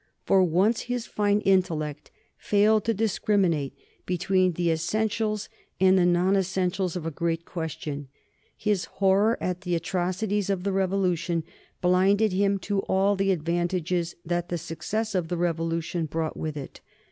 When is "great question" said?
7.11-8.07